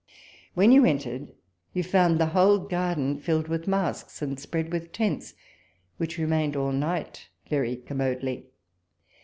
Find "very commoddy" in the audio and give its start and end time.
7.51-8.45